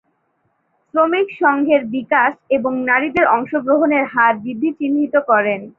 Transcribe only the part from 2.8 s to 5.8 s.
নারীদের অংশগ্রহণের হার বৃদ্ধি চিহ্নিত করেন।